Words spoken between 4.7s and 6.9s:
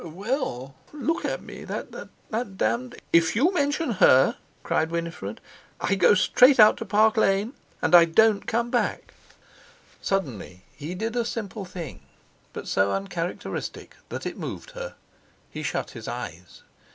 Winifred, "I go straight out to